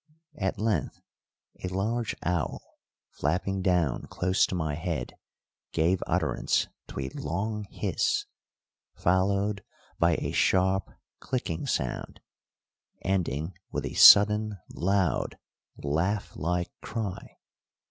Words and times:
At 0.39 0.57
length 0.57 0.99
a 1.63 1.67
large 1.67 2.15
owl, 2.23 2.59
flapping 3.11 3.61
down 3.61 4.07
close 4.07 4.47
to 4.47 4.55
my 4.55 4.73
head, 4.73 5.13
gave 5.73 6.01
utterance 6.07 6.65
to 6.87 7.01
a 7.01 7.09
long 7.09 7.65
hiss, 7.65 8.25
followed 8.95 9.63
by 9.99 10.15
a 10.15 10.31
sharp, 10.31 10.89
clicking 11.19 11.67
sound, 11.67 12.19
ending 13.03 13.53
with 13.71 13.85
a 13.85 13.93
sudden 13.93 14.57
loud, 14.73 15.37
laugh 15.83 16.35
like 16.35 16.71
cry. 16.81 17.37